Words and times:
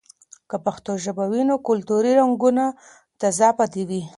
که 0.49 0.57
پښتو 0.65 0.91
ژبه 1.03 1.25
وي، 1.31 1.41
نو 1.49 1.55
کلتوري 1.67 2.11
رنګونه 2.19 2.65
تازه 3.21 3.47
پاتې 3.57 3.83
وي. 3.89 4.01